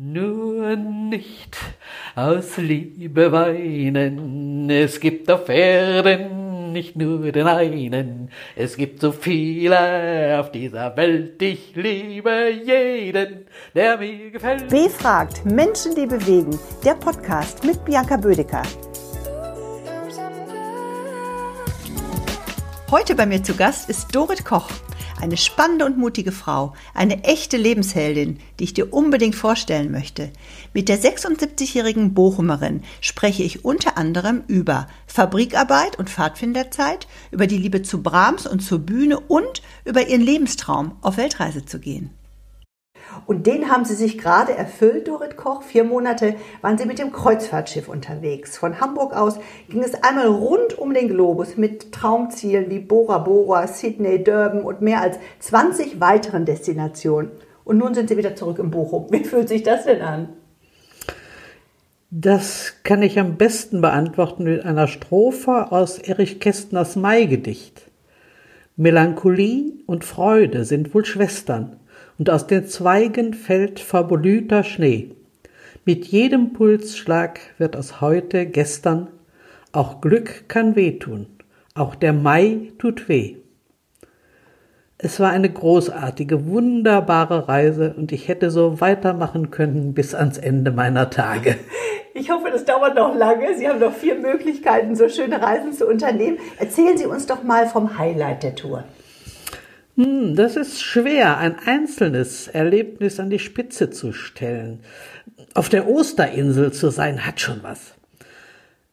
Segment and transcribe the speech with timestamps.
[0.00, 1.56] Nur nicht
[2.14, 10.38] aus Liebe weinen, es gibt auf Erden nicht nur den einen, es gibt so viele
[10.38, 14.70] auf dieser Welt, ich liebe jeden, der mir gefällt.
[14.70, 18.62] W fragt Menschen, die bewegen, der Podcast mit Bianca Bödecker.
[22.92, 24.70] Heute bei mir zu Gast ist Dorit Koch.
[25.20, 30.30] Eine spannende und mutige Frau, eine echte Lebensheldin, die ich dir unbedingt vorstellen möchte.
[30.72, 37.82] Mit der 76-jährigen Bochumerin spreche ich unter anderem über Fabrikarbeit und Pfadfinderzeit, über die Liebe
[37.82, 42.10] zu Brahms und zur Bühne und über ihren Lebenstraum, auf Weltreise zu gehen.
[43.28, 45.62] Und den haben Sie sich gerade erfüllt, Dorit Koch.
[45.62, 48.56] Vier Monate waren Sie mit dem Kreuzfahrtschiff unterwegs.
[48.56, 53.66] Von Hamburg aus ging es einmal rund um den Globus mit Traumzielen wie Bora Bora,
[53.66, 57.30] Sydney, Durban und mehr als 20 weiteren Destinationen.
[57.64, 59.08] Und nun sind Sie wieder zurück in Bochum.
[59.10, 60.30] Wie fühlt sich das denn an?
[62.10, 67.90] Das kann ich am besten beantworten mit einer Strophe aus Erich Kästners Maigedicht.
[68.76, 71.76] Melancholie und Freude sind wohl Schwestern
[72.18, 75.12] und aus den Zweigen fällt verblühter Schnee.
[75.84, 79.08] Mit jedem Pulsschlag wird aus heute gestern,
[79.72, 81.26] auch Glück kann wehtun,
[81.74, 83.36] auch der Mai tut weh.
[85.00, 90.72] Es war eine großartige, wunderbare Reise und ich hätte so weitermachen können bis ans Ende
[90.72, 91.56] meiner Tage.
[92.14, 93.56] Ich hoffe, das dauert noch lange.
[93.56, 96.38] Sie haben noch vier Möglichkeiten, so schöne Reisen zu unternehmen.
[96.58, 98.82] Erzählen Sie uns doch mal vom Highlight der Tour.
[99.98, 104.78] Hm, das ist schwer, ein einzelnes Erlebnis an die Spitze zu stellen.
[105.54, 107.94] Auf der Osterinsel zu sein, hat schon was.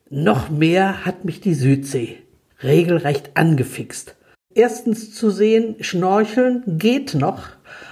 [0.09, 2.17] Noch mehr hat mich die Südsee
[2.64, 4.16] regelrecht angefixt.
[4.56, 7.50] Erstens zu sehen, Schnorcheln geht noch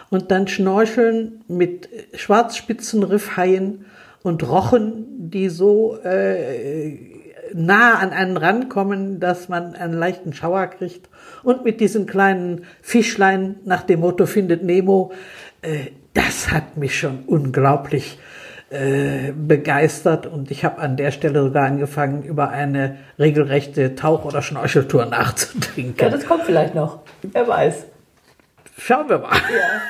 [0.09, 3.85] und dann Schnorcheln mit Schwarzspitzenriffhaien
[4.23, 6.97] und Rochen, die so äh,
[7.53, 11.09] nah an einen rankommen, dass man einen leichten Schauer kriegt.
[11.43, 15.11] Und mit diesen kleinen Fischlein nach dem Motto findet Nemo,
[15.61, 18.19] äh, das hat mich schon unglaublich
[18.69, 24.41] äh, begeistert und ich habe an der Stelle sogar angefangen, über eine regelrechte Tauch- oder
[24.41, 25.95] Schnorcheltour nachzudenken.
[25.99, 26.99] Ja, das kommt vielleicht noch.
[27.21, 27.85] Wer weiß.
[28.79, 29.35] Schauen wir mal.
[29.35, 29.81] Ja.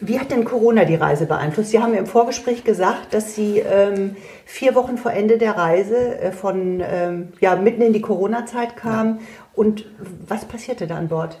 [0.00, 1.70] Wie hat denn Corona die Reise beeinflusst?
[1.70, 6.32] Sie haben im Vorgespräch gesagt, dass Sie ähm, vier Wochen vor Ende der Reise äh,
[6.32, 9.18] von ähm, ja mitten in die Corona-Zeit kamen.
[9.18, 9.24] Ja.
[9.54, 9.86] Und
[10.26, 11.38] was passierte da an Bord?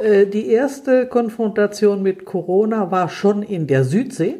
[0.00, 4.36] Äh, die erste Konfrontation mit Corona war schon in der Südsee,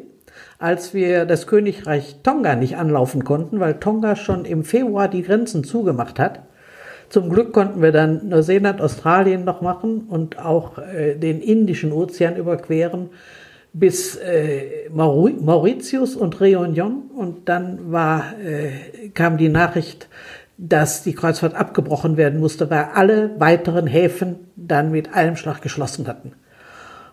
[0.59, 5.63] als wir das Königreich Tonga nicht anlaufen konnten, weil Tonga schon im Februar die Grenzen
[5.63, 6.41] zugemacht hat.
[7.09, 12.35] Zum Glück konnten wir dann Neuseeland, Australien noch machen und auch äh, den Indischen Ozean
[12.35, 13.09] überqueren
[13.73, 20.07] bis äh, Mauritius und Réunion und dann war, äh, kam die Nachricht,
[20.57, 26.07] dass die Kreuzfahrt abgebrochen werden musste, weil alle weiteren Häfen dann mit einem Schlag geschlossen
[26.07, 26.31] hatten.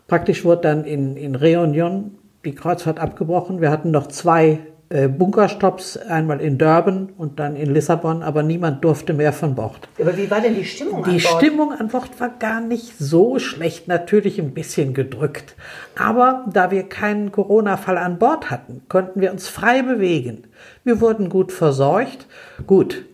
[0.06, 2.12] Praktisch wurde dann in, in Réunion
[2.44, 3.60] die Kreuzfahrt abgebrochen.
[3.60, 4.60] Wir hatten noch zwei
[5.08, 9.88] Bunkerstopps, einmal in Durban und dann in Lissabon, aber niemand durfte mehr von Bord.
[9.98, 11.42] Aber wie war denn die Stimmung die an Bord?
[11.42, 15.54] Die Stimmung an Bord war gar nicht so schlecht, natürlich ein bisschen gedrückt.
[15.98, 20.44] Aber da wir keinen Corona-Fall an Bord hatten, konnten wir uns frei bewegen.
[20.84, 22.26] Wir wurden gut versorgt.
[22.66, 23.04] Gut,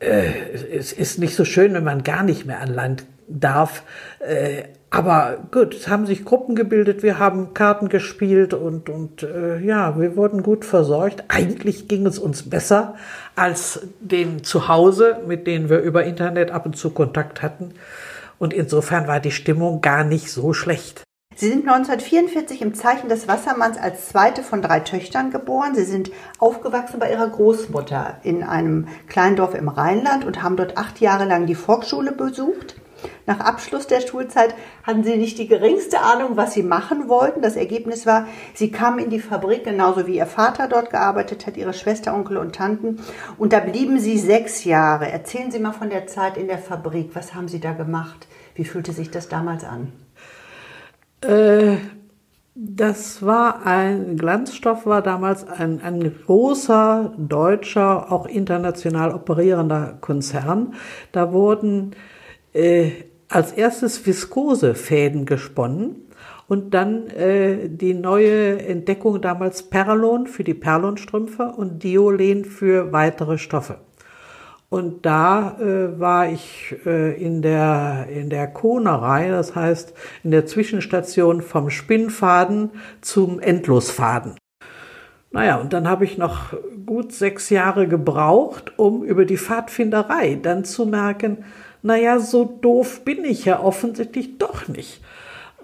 [0.00, 0.32] äh,
[0.76, 3.84] es ist nicht so schön, wenn man gar nicht mehr an Land darf.
[4.18, 9.60] Äh, aber gut, es haben sich Gruppen gebildet, wir haben Karten gespielt und, und äh,
[9.60, 11.22] ja, wir wurden gut versorgt.
[11.28, 12.96] Eigentlich ging es uns besser
[13.36, 17.72] als den zu Hause, mit denen wir über Internet ab und zu Kontakt hatten.
[18.40, 21.04] Und insofern war die Stimmung gar nicht so schlecht.
[21.36, 25.76] Sie sind 1944 im Zeichen des Wassermanns als zweite von drei Töchtern geboren.
[25.76, 30.76] Sie sind aufgewachsen bei ihrer Großmutter in einem kleinen Dorf im Rheinland und haben dort
[30.76, 32.74] acht Jahre lang die Volksschule besucht.
[33.26, 37.42] Nach Abschluss der Schulzeit hatten sie nicht die geringste Ahnung, was sie machen wollten.
[37.42, 41.56] Das Ergebnis war, sie kamen in die Fabrik, genauso wie ihr Vater dort gearbeitet hat,
[41.56, 42.98] ihre Schwester, Onkel und Tanten.
[43.38, 45.10] Und da blieben sie sechs Jahre.
[45.10, 47.10] Erzählen Sie mal von der Zeit in der Fabrik.
[47.14, 48.26] Was haben Sie da gemacht?
[48.54, 49.92] Wie fühlte sich das damals an?
[51.22, 51.76] Äh,
[52.54, 60.74] das war ein Glanzstoff, war damals ein, ein großer deutscher, auch international operierender Konzern.
[61.12, 61.92] Da wurden
[62.52, 62.90] äh,
[63.28, 65.96] als erstes Viskosefäden gesponnen
[66.48, 73.38] und dann äh, die neue Entdeckung damals Perlon für die Perlonstrümpfe und Diolen für weitere
[73.38, 73.78] Stoffe.
[74.68, 80.46] Und da äh, war ich äh, in der, in der Konerei, das heißt in der
[80.46, 82.70] Zwischenstation vom Spinnfaden
[83.00, 84.36] zum Endlosfaden.
[85.32, 86.54] Naja, und dann habe ich noch
[86.86, 91.44] gut sechs Jahre gebraucht, um über die Pfadfinderei dann zu merken,
[91.82, 95.00] naja, so doof bin ich ja offensichtlich doch nicht.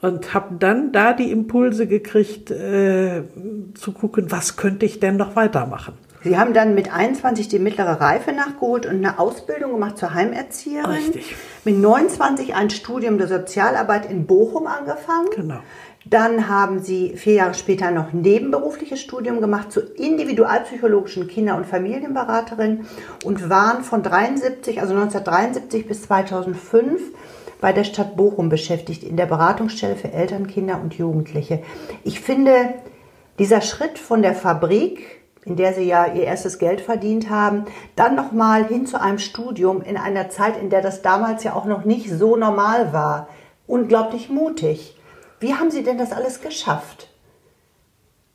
[0.01, 3.23] Und habe dann da die Impulse gekriegt, äh,
[3.75, 5.95] zu gucken, was könnte ich denn noch weitermachen.
[6.23, 10.91] Sie haben dann mit 21 die mittlere Reife nachgeholt und eine Ausbildung gemacht zur Heimerzieherin.
[10.91, 11.37] Richtig.
[11.65, 15.29] Mit 29 ein Studium der Sozialarbeit in Bochum angefangen.
[15.35, 15.61] Genau.
[16.09, 22.87] Dann haben Sie vier Jahre später noch nebenberufliches Studium gemacht zur individualpsychologischen Kinder- und Familienberaterin
[23.25, 27.01] und waren von 73, also 1973 bis 2005
[27.61, 31.63] bei der Stadt Bochum beschäftigt in der Beratungsstelle für Eltern, Kinder und Jugendliche.
[32.05, 32.75] Ich finde,
[33.39, 35.17] dieser Schritt von der Fabrik
[35.47, 39.81] in der sie ja ihr erstes Geld verdient haben, dann nochmal hin zu einem Studium
[39.81, 43.29] in einer Zeit, in der das damals ja auch noch nicht so normal war.
[43.69, 44.96] Unglaublich mutig.
[45.41, 47.09] Wie haben Sie denn das alles geschafft?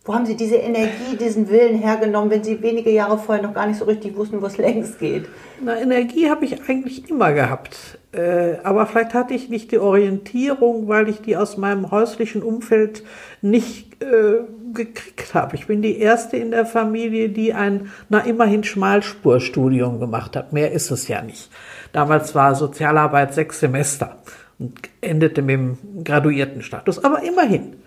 [0.04, 3.68] Wo haben Sie diese Energie, diesen Willen hergenommen, wenn Sie wenige Jahre vorher noch gar
[3.68, 5.28] nicht so richtig wussten, wo es längst geht?
[5.64, 8.00] Na, Energie habe ich eigentlich immer gehabt.
[8.12, 13.04] Äh, aber vielleicht hatte ich nicht die Orientierung, weil ich die aus meinem häuslichen Umfeld
[13.44, 14.40] nicht äh,
[14.74, 15.56] gekriegt habe.
[15.56, 20.52] Ich bin die erste in der Familie, die ein, na immerhin Schmalspurstudium gemacht hat.
[20.52, 21.52] Mehr ist es ja nicht.
[21.94, 24.18] Damals war Sozialarbeit sechs Semester
[24.62, 27.04] und endete mit dem Graduiertenstatus.
[27.04, 27.78] Aber immerhin.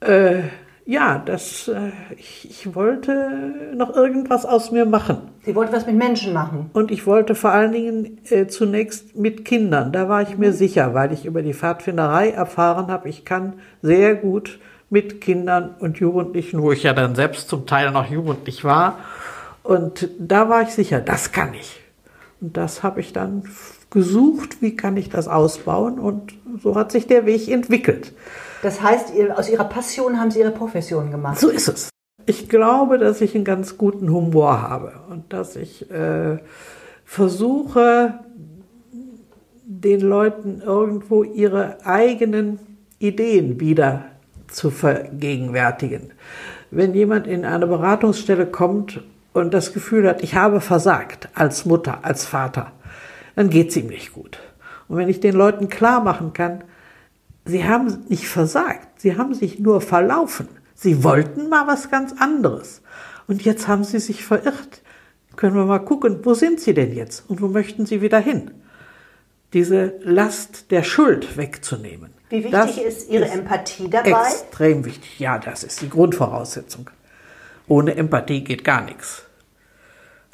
[0.00, 0.42] Äh,
[0.86, 5.16] ja, das, äh, ich, ich wollte noch irgendwas aus mir machen.
[5.42, 6.68] Sie wollten was mit Menschen machen.
[6.74, 9.92] Und ich wollte vor allen Dingen äh, zunächst mit Kindern.
[9.92, 14.14] Da war ich mir sicher, weil ich über die Pfadfinderei erfahren habe, ich kann sehr
[14.14, 14.58] gut
[14.90, 18.98] mit Kindern und Jugendlichen, wo ich ja dann selbst zum Teil noch jugendlich war.
[19.62, 21.80] Und da war ich sicher, das kann ich.
[22.44, 23.44] Und das habe ich dann
[23.88, 25.98] gesucht, wie kann ich das ausbauen.
[25.98, 28.12] Und so hat sich der Weg entwickelt.
[28.62, 31.38] Das heißt, aus Ihrer Passion haben Sie Ihre Profession gemacht.
[31.40, 31.88] So ist es.
[32.26, 36.36] Ich glaube, dass ich einen ganz guten Humor habe und dass ich äh,
[37.06, 38.18] versuche,
[39.64, 42.58] den Leuten irgendwo ihre eigenen
[42.98, 44.04] Ideen wieder
[44.48, 46.12] zu vergegenwärtigen.
[46.70, 49.02] Wenn jemand in eine Beratungsstelle kommt
[49.34, 52.72] und das Gefühl hat, ich habe versagt als Mutter, als Vater,
[53.36, 54.38] dann geht es ihm nicht gut.
[54.88, 56.64] Und wenn ich den Leuten klar machen kann,
[57.46, 60.48] Sie haben nicht versagt, sie haben sich nur verlaufen.
[60.74, 62.82] Sie wollten mal was ganz anderes.
[63.26, 64.82] Und jetzt haben sie sich verirrt.
[65.36, 68.50] Können wir mal gucken, wo sind sie denn jetzt und wo möchten sie wieder hin?
[69.52, 72.10] Diese Last der Schuld wegzunehmen.
[72.28, 74.10] Wie wichtig das ist Ihre ist Empathie dabei?
[74.10, 75.18] Extrem wichtig.
[75.20, 76.90] Ja, das ist die Grundvoraussetzung.
[77.68, 79.24] Ohne Empathie geht gar nichts.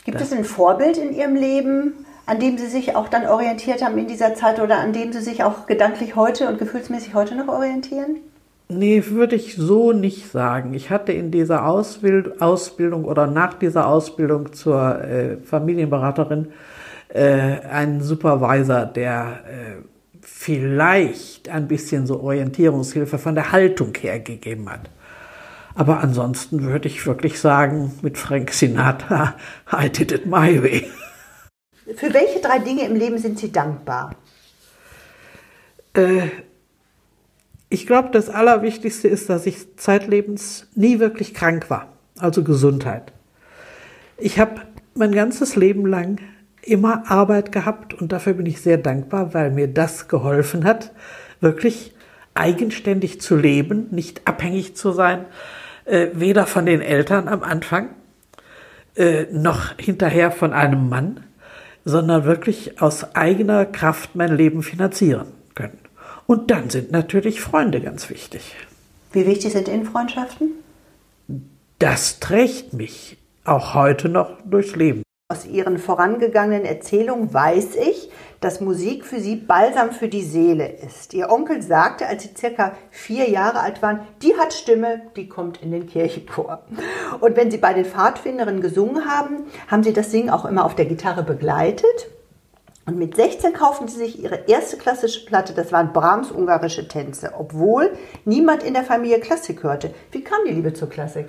[0.05, 3.85] Gibt das es ein Vorbild in Ihrem Leben, an dem Sie sich auch dann orientiert
[3.85, 7.37] haben in dieser Zeit oder an dem Sie sich auch gedanklich heute und gefühlsmäßig heute
[7.37, 8.17] noch orientieren?
[8.69, 10.75] Nee, würde ich so nicht sagen.
[10.75, 16.53] Ich hatte in dieser Ausbild Ausbildung oder nach dieser Ausbildung zur äh, Familienberaterin
[17.09, 17.23] äh,
[17.69, 19.82] einen Supervisor, der äh,
[20.23, 24.88] vielleicht ein bisschen so Orientierungshilfe von der Haltung her gegeben hat.
[25.75, 29.34] Aber ansonsten würde ich wirklich sagen, mit Frank Sinatra,
[29.72, 30.90] I did it my way.
[31.96, 34.14] Für welche drei Dinge im Leben sind Sie dankbar?
[35.94, 36.28] Äh,
[37.69, 41.88] ich glaube, das Allerwichtigste ist, dass ich zeitlebens nie wirklich krank war,
[42.19, 43.12] also Gesundheit.
[44.19, 44.62] Ich habe
[44.94, 46.20] mein ganzes Leben lang
[46.62, 50.93] immer Arbeit gehabt und dafür bin ich sehr dankbar, weil mir das geholfen hat,
[51.41, 51.94] wirklich
[52.41, 55.27] eigenständig zu leben, nicht abhängig zu sein,
[55.85, 57.91] äh, weder von den Eltern am Anfang
[58.97, 61.25] äh, noch hinterher von einem Mann
[61.85, 65.79] sondern wirklich aus eigener Kraft mein Leben finanzieren können.
[66.27, 68.55] Und dann sind natürlich Freunde ganz wichtig.
[69.13, 70.53] Wie wichtig sind Ihnen Freundschaften?
[71.79, 75.03] Das trägt mich auch heute noch durchs Leben.
[75.29, 77.99] Aus Ihren vorangegangenen Erzählungen weiß ich,
[78.41, 81.13] dass Musik für Sie Balsam für die Seele ist.
[81.15, 85.63] Ihr Onkel sagte, als Sie circa vier Jahre alt waren, die hat Stimme, die kommt
[85.63, 86.63] in den Kirchenchor.
[87.20, 90.75] Und wenn Sie bei den Pfadfinderinnen gesungen haben, haben Sie das Singen auch immer auf
[90.75, 92.09] der Gitarre begleitet.
[92.87, 97.35] Und mit 16 kauften sie sich ihre erste klassische Platte, das waren Brahms ungarische Tänze,
[97.39, 97.93] obwohl
[98.25, 99.94] niemand in der Familie Klassik hörte.
[100.11, 101.29] Wie kam die Liebe zur Klassik?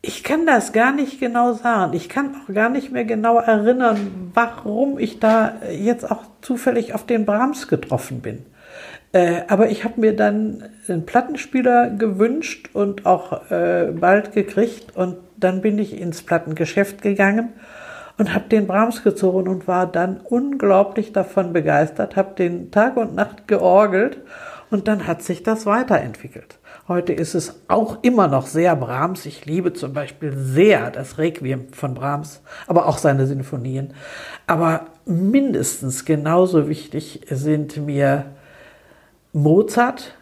[0.00, 1.92] Ich kann das gar nicht genau sagen.
[1.94, 7.04] Ich kann auch gar nicht mehr genau erinnern, warum ich da jetzt auch zufällig auf
[7.04, 8.46] den Brahms getroffen bin.
[9.12, 15.16] Äh, aber ich habe mir dann einen Plattenspieler gewünscht und auch äh, bald gekriegt und
[15.36, 17.54] dann bin ich ins Plattengeschäft gegangen
[18.18, 23.14] und habe den Brahms gezogen und war dann unglaublich davon begeistert, habe den Tag und
[23.14, 24.18] Nacht georgelt
[24.70, 26.57] und dann hat sich das weiterentwickelt.
[26.86, 29.26] Heute ist es auch immer noch sehr Brahms.
[29.26, 33.94] Ich liebe zum Beispiel sehr das Requiem von Brahms, aber auch seine Sinfonien.
[34.46, 38.26] Aber mindestens genauso wichtig sind mir
[39.32, 40.14] Mozart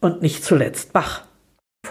[0.00, 1.24] und nicht zuletzt Bach.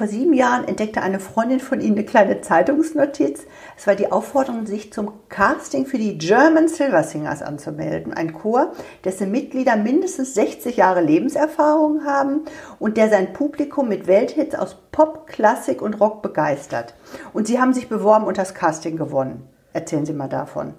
[0.02, 3.46] Vor sieben Jahren entdeckte eine Freundin von Ihnen eine kleine Zeitungsnotiz.
[3.78, 8.12] Es war die Aufforderung, sich zum Casting für die German Silver Singers anzumelden.
[8.12, 8.72] Ein Chor,
[9.04, 12.46] dessen Mitglieder mindestens 60 Jahre Lebenserfahrung haben
[12.80, 16.96] und der sein Publikum mit Welthits aus Pop, Klassik und Rock begeistert.
[17.32, 19.48] Und Sie haben sich beworben und das Casting gewonnen.
[19.72, 20.74] Erzählen Sie mal davon.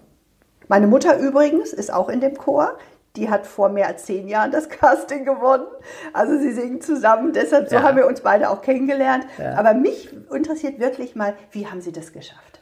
[0.66, 2.76] Meine Mutter übrigens ist auch in dem Chor
[3.16, 5.66] die hat vor mehr als zehn Jahren das Casting gewonnen.
[6.12, 7.82] Also sie singen zusammen, deshalb so ja.
[7.82, 9.26] haben wir uns beide auch kennengelernt.
[9.38, 9.54] Ja.
[9.56, 12.52] Aber mich interessiert wirklich mal, wie haben Sie das geschafft?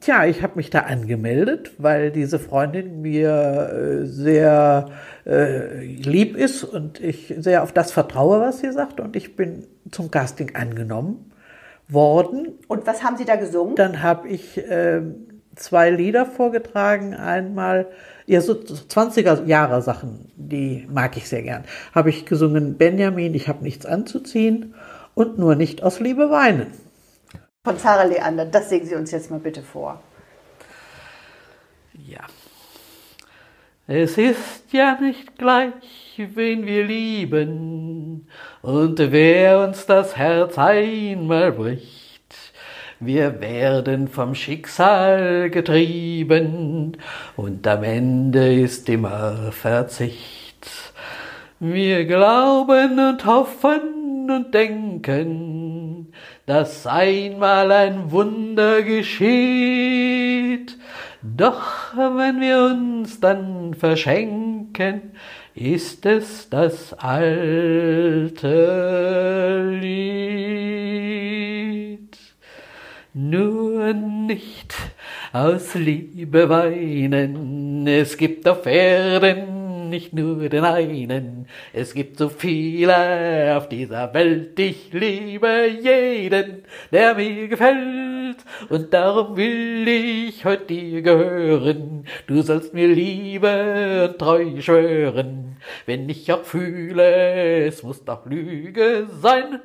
[0.00, 4.90] Tja, ich habe mich da angemeldet, weil diese Freundin mir äh, sehr
[5.26, 9.00] äh, lieb ist und ich sehr auf das vertraue, was sie sagt.
[9.00, 11.32] Und ich bin zum Casting angenommen
[11.88, 12.58] worden.
[12.68, 13.74] Und was haben Sie da gesungen?
[13.74, 15.02] Dann habe ich äh,
[15.58, 17.14] zwei Lieder vorgetragen.
[17.14, 17.86] Einmal,
[18.26, 21.64] ja, so 20er Jahre Sachen, die mag ich sehr gern.
[21.94, 24.74] Habe ich gesungen Benjamin, ich habe nichts anzuziehen
[25.14, 26.68] und nur nicht aus Liebe weinen.
[27.64, 30.00] Von Sarah Leander, das singen Sie uns jetzt mal bitte vor.
[31.92, 32.20] Ja.
[33.86, 35.72] Es ist ja nicht gleich,
[36.16, 38.28] wen wir lieben,
[38.60, 42.07] und wer uns das Herz einmal bricht
[43.00, 46.96] wir werden vom Schicksal getrieben
[47.36, 50.68] und am Ende ist immer Verzicht.
[51.60, 56.12] Wir glauben und hoffen und denken,
[56.46, 60.76] dass einmal ein Wunder geschieht.
[61.22, 65.12] Doch wenn wir uns dann verschenken,
[65.54, 68.48] ist es das alte
[69.80, 70.77] Lied.
[73.20, 74.76] Nur nicht
[75.32, 83.56] aus Liebe weinen, es gibt auf Erden nicht nur den einen, es gibt so viele
[83.56, 88.36] auf dieser Welt, ich liebe jeden, der mir gefällt,
[88.68, 95.56] und darum will ich heute dir gehören, du sollst mir Liebe und Treu schwören,
[95.86, 99.58] wenn ich auch fühle, es muss doch Lüge sein,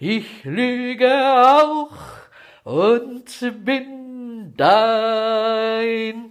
[0.00, 1.90] ich lüge auch,
[2.68, 6.24] und bin dein.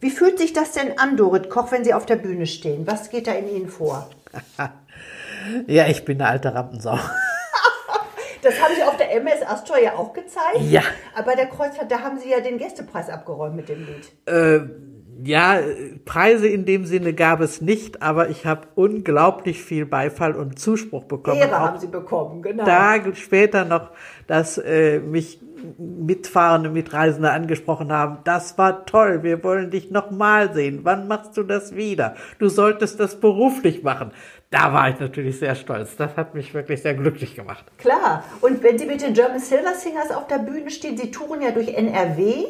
[0.00, 2.86] Wie fühlt sich das denn an, Dorit Koch, wenn Sie auf der Bühne stehen?
[2.86, 4.10] Was geht da in Ihnen vor?
[5.66, 6.98] ja, ich bin eine alte Rampensau.
[8.42, 10.62] Das haben Sie auf der MS Astor ja auch gezeigt.
[10.62, 10.80] Ja.
[11.14, 14.10] Aber bei der Kreuzfahrt, da haben Sie ja den Gästepreis abgeräumt mit dem Lied.
[14.24, 14.60] Äh,
[15.24, 15.58] ja,
[16.04, 21.04] Preise in dem Sinne gab es nicht, aber ich habe unglaublich viel Beifall und Zuspruch
[21.04, 21.40] bekommen.
[21.40, 22.64] Ehre haben Sie bekommen, genau.
[22.64, 23.90] Tage später noch,
[24.26, 25.40] dass äh, mich
[25.78, 28.18] Mitfahrende, Mitreisende angesprochen haben.
[28.24, 29.22] Das war toll.
[29.22, 30.80] Wir wollen dich nochmal sehen.
[30.84, 32.14] Wann machst du das wieder?
[32.38, 34.12] Du solltest das beruflich machen.
[34.50, 35.96] Da war ich natürlich sehr stolz.
[35.96, 37.64] Das hat mich wirklich sehr glücklich gemacht.
[37.78, 38.24] Klar.
[38.40, 41.50] Und wenn Sie mit den German Silver Singers auf der Bühne stehen, Sie touren ja
[41.50, 42.46] durch NRW.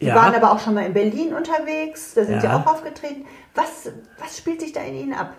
[0.00, 0.14] Die ja.
[0.14, 2.40] waren aber auch schon mal in Berlin unterwegs, da sind ja.
[2.40, 3.26] sie auch aufgetreten.
[3.54, 5.34] Was, was spielt sich da in ihnen ab?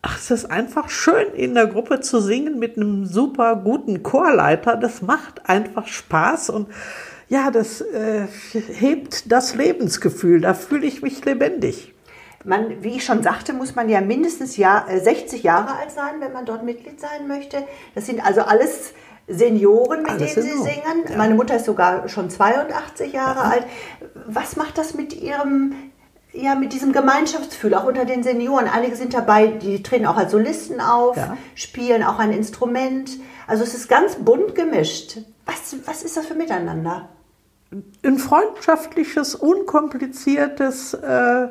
[0.00, 4.76] Ach, es ist einfach schön, in der Gruppe zu singen mit einem super guten Chorleiter.
[4.76, 6.68] Das macht einfach Spaß und
[7.28, 10.40] ja, das äh, hebt das Lebensgefühl.
[10.40, 11.94] Da fühle ich mich lebendig.
[12.44, 16.20] Man, wie ich schon sagte, muss man ja mindestens Jahr, 60 äh, Jahre alt sein,
[16.20, 17.64] wenn man dort Mitglied sein möchte.
[17.96, 18.94] Das sind also alles
[19.28, 21.04] Senioren, mit Alles denen Sie singen.
[21.10, 21.16] Ja.
[21.16, 23.50] Meine Mutter ist sogar schon 82 Jahre ja.
[23.50, 23.64] alt.
[24.26, 25.74] Was macht das mit Ihrem,
[26.32, 28.68] ja, mit diesem Gemeinschaftsgefühl, auch unter den Senioren?
[28.68, 31.36] Einige sind dabei, die treten auch als Solisten auf, ja.
[31.54, 33.10] spielen auch ein Instrument.
[33.46, 35.18] Also es ist ganz bunt gemischt.
[35.44, 37.10] Was, was ist das für Miteinander?
[38.02, 41.48] Ein freundschaftliches, unkompliziertes, äh,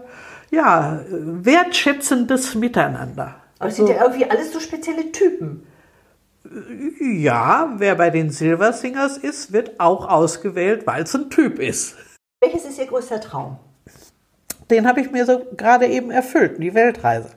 [0.50, 3.36] ja, wertschätzendes Miteinander.
[3.60, 5.67] Aber es sind ja irgendwie alles so spezielle Typen.
[7.00, 11.96] Ja, wer bei den Silver Singers ist, wird auch ausgewählt, weil es ein Typ ist.
[12.42, 13.58] Welches ist Ihr größter Traum?
[14.70, 17.30] Den habe ich mir so gerade eben erfüllt, die Weltreise.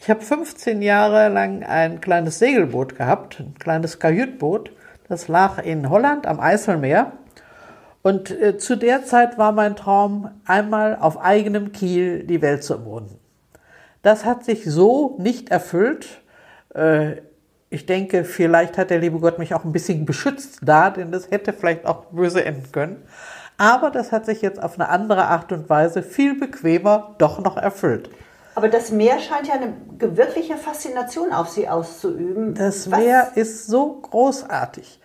[0.00, 4.70] Ich habe 15 Jahre lang ein kleines Segelboot gehabt, ein kleines Kajütboot.
[5.08, 7.12] Das lag in Holland am Eiselmeer.
[8.02, 12.76] Und äh, zu der Zeit war mein Traum, einmal auf eigenem Kiel die Welt zu
[12.76, 13.18] umrunden.
[14.02, 16.20] Das hat sich so nicht erfüllt.
[16.74, 17.22] Äh,
[17.74, 21.30] ich denke, vielleicht hat der liebe Gott mich auch ein bisschen beschützt da, denn das
[21.30, 23.02] hätte vielleicht auch böse enden können.
[23.58, 27.56] Aber das hat sich jetzt auf eine andere Art und Weise viel bequemer doch noch
[27.56, 28.10] erfüllt.
[28.54, 32.54] Aber das Meer scheint ja eine wirkliche Faszination auf Sie auszuüben.
[32.54, 32.98] Das Was?
[33.00, 35.00] Meer ist so großartig.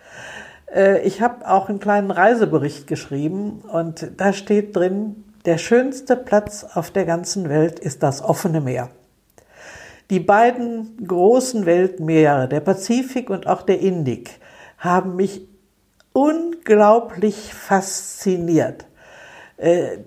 [0.72, 6.64] Äh, ich habe auch einen kleinen Reisebericht geschrieben und da steht drin, der schönste Platz
[6.74, 8.90] auf der ganzen Welt ist das offene Meer.
[10.10, 14.40] Die beiden großen Weltmeere, der Pazifik und auch der Indik,
[14.76, 15.48] haben mich
[16.12, 18.86] unglaublich fasziniert.
[19.56, 19.98] Äh,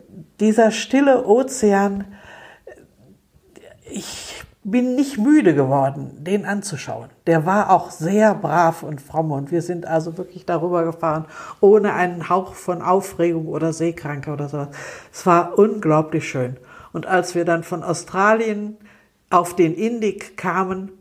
[0.41, 2.05] dieser stille Ozean,
[3.89, 7.10] ich bin nicht müde geworden, den anzuschauen.
[7.27, 11.25] Der war auch sehr brav und fromm und wir sind also wirklich darüber gefahren,
[11.60, 14.69] ohne einen Hauch von Aufregung oder Seekranke oder sowas.
[15.12, 16.57] Es war unglaublich schön.
[16.93, 18.77] Und als wir dann von Australien
[19.33, 20.91] auf den Indik kamen,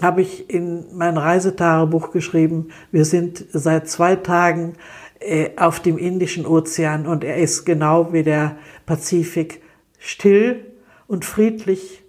[0.00, 4.74] habe ich in mein Reisetagebuch geschrieben, wir sind seit zwei Tagen
[5.18, 9.62] äh, auf dem Indischen Ozean und er ist genau wie der Pazifik
[9.98, 10.64] still
[11.08, 12.04] und friedlich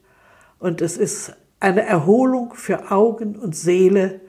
[0.59, 4.21] und es ist eine Erholung für Augen und Seele,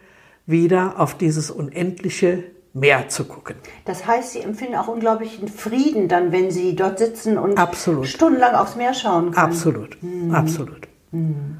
[0.46, 3.56] wieder auf dieses unendliche Meer zu gucken.
[3.84, 8.06] Das heißt, Sie empfinden auch unglaublichen Frieden dann, wenn Sie dort sitzen und absolut.
[8.06, 9.36] stundenlang aufs Meer schauen können.
[9.36, 10.34] Absolut, mhm.
[10.34, 10.87] absolut.
[11.10, 11.58] Mhm.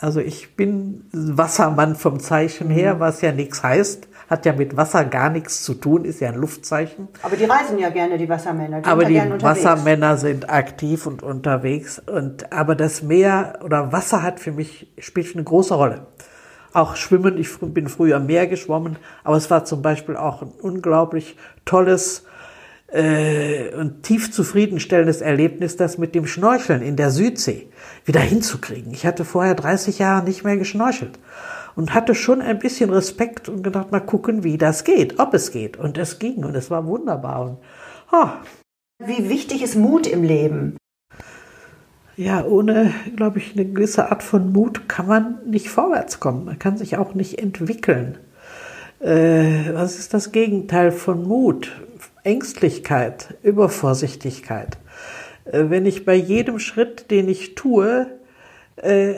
[0.00, 3.00] Also ich bin Wassermann vom Zeichen her, mhm.
[3.00, 6.34] was ja nichts heißt hat ja mit Wasser gar nichts zu tun, ist ja ein
[6.34, 7.08] Luftzeichen.
[7.22, 8.82] Aber die reisen ja gerne, die Wassermänner.
[8.82, 11.98] Die aber die Wassermänner sind aktiv und unterwegs.
[11.98, 16.06] Und, aber das Meer oder Wasser hat für mich, spielt eine große Rolle.
[16.74, 20.52] Auch Schwimmen, ich bin früher am Meer geschwommen, aber es war zum Beispiel auch ein
[20.60, 22.26] unglaublich tolles
[22.88, 27.68] äh, und tief zufriedenstellendes Erlebnis, das mit dem Schnorcheln in der Südsee
[28.04, 28.92] wieder hinzukriegen.
[28.92, 31.18] Ich hatte vorher 30 Jahre nicht mehr geschnorchelt
[31.76, 35.52] und hatte schon ein bisschen Respekt und gedacht, mal gucken, wie das geht, ob es
[35.52, 35.76] geht.
[35.76, 37.42] Und es ging und es war wunderbar.
[37.42, 37.58] Und,
[38.10, 38.28] oh.
[39.04, 40.76] Wie wichtig ist Mut im Leben?
[42.16, 46.46] Ja, ohne, glaube ich, eine gewisse Art von Mut kann man nicht vorwärts kommen.
[46.46, 48.18] Man kann sich auch nicht entwickeln.
[48.98, 51.70] Äh, was ist das Gegenteil von Mut?
[52.28, 54.76] Ängstlichkeit, Übervorsichtigkeit.
[55.46, 58.06] Äh, wenn ich bei jedem Schritt, den ich tue,
[58.76, 59.14] äh,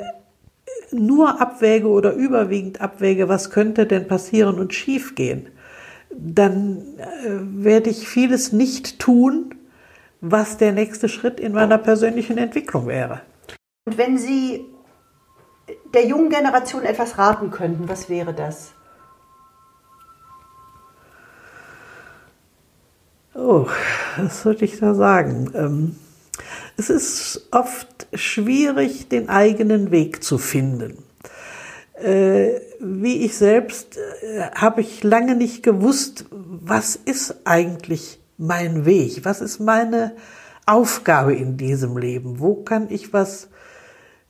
[0.92, 5.48] nur abwäge oder überwiegend abwäge, was könnte denn passieren und schiefgehen,
[6.10, 9.56] dann äh, werde ich vieles nicht tun,
[10.20, 13.22] was der nächste Schritt in meiner persönlichen Entwicklung wäre.
[13.86, 14.64] Und wenn Sie
[15.94, 18.72] der jungen Generation etwas raten könnten, was wäre das?
[23.52, 23.66] Oh,
[24.16, 25.50] was sollte ich da sagen?
[25.56, 25.96] Ähm,
[26.76, 31.02] es ist oft schwierig, den eigenen Weg zu finden.
[31.94, 39.24] Äh, wie ich selbst äh, habe ich lange nicht gewusst, was ist eigentlich mein Weg,
[39.24, 40.14] was ist meine
[40.64, 43.48] Aufgabe in diesem Leben, wo kann ich was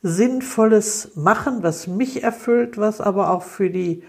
[0.01, 4.01] Sinnvolles machen, was mich erfüllt, was aber auch für die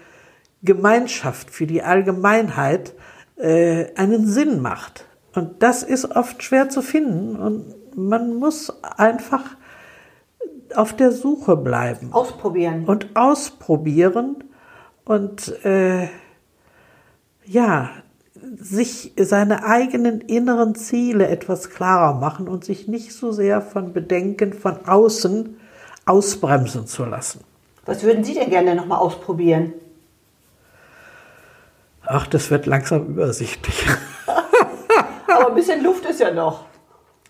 [0.63, 5.05] Gemeinschaft, für die Allgemeinheit äh, einen Sinn macht.
[5.35, 9.43] Und das ist oft schwer zu finden und man muss einfach
[10.75, 12.13] auf der Suche bleiben.
[12.13, 12.85] Ausprobieren.
[12.85, 14.43] Und ausprobieren
[15.05, 16.07] und äh,
[17.45, 17.89] ja,
[18.55, 24.53] sich seine eigenen inneren Ziele etwas klarer machen und sich nicht so sehr von Bedenken
[24.53, 25.57] von außen
[26.05, 27.41] ausbremsen zu lassen.
[27.85, 29.73] Was würden Sie denn gerne nochmal ausprobieren?
[32.05, 33.85] Ach, das wird langsam übersichtlich.
[35.27, 36.65] Aber ein bisschen Luft ist ja noch.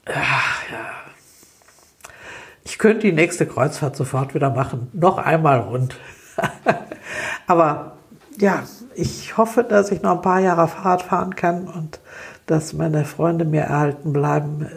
[0.05, 0.89] Ach, ja.
[2.65, 4.89] Ich könnte die nächste Kreuzfahrt sofort wieder machen.
[4.93, 5.95] Noch einmal rund.
[7.47, 7.97] Aber
[8.37, 8.63] ja,
[8.95, 11.99] ich hoffe, dass ich noch ein paar Jahre Fahrrad fahren kann und
[12.45, 14.67] dass meine Freunde mir erhalten bleiben.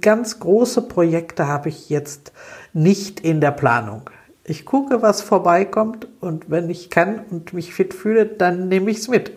[0.00, 2.32] Ganz große Projekte habe ich jetzt
[2.72, 4.08] nicht in der Planung.
[4.44, 8.98] Ich gucke, was vorbeikommt und wenn ich kann und mich fit fühle, dann nehme ich
[8.98, 9.32] es mit.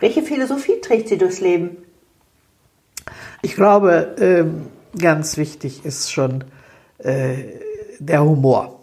[0.00, 1.76] Welche Philosophie trägt sie durchs Leben?
[3.42, 4.66] Ich glaube, ähm,
[4.98, 6.44] ganz wichtig ist schon
[6.98, 7.36] äh,
[8.00, 8.80] der Humor.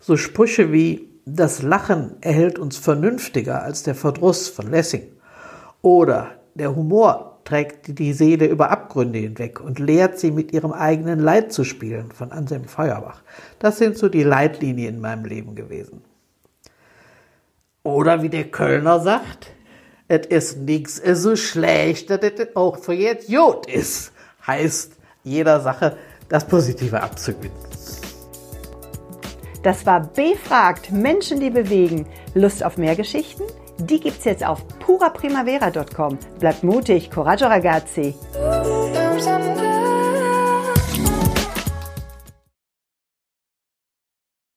[0.00, 5.06] So Sprüche wie das Lachen erhält uns vernünftiger als der Verdruss von Lessing
[5.82, 11.18] oder der Humor trägt die Seele über Abgründe hinweg und lehrt sie mit ihrem eigenen
[11.18, 13.22] Leid zu spielen von Anselm Feuerbach.
[13.58, 16.04] Das sind so die Leitlinien in meinem Leben gewesen.
[17.82, 19.50] Oder wie der Kölner sagt,
[20.06, 24.12] es ist nichts so schlecht, dass es auch für jetzt Jod ist.
[24.46, 24.92] Heißt,
[25.24, 25.96] jeder Sache
[26.28, 27.56] das Positive abzugewinnen.
[29.64, 32.06] Das war Befragt Menschen, die bewegen.
[32.34, 33.42] Lust auf mehr Geschichten?
[33.80, 36.18] Die gibt's jetzt auf puraprimavera.com.
[36.38, 38.14] Bleibt mutig, coraggio ragazzi!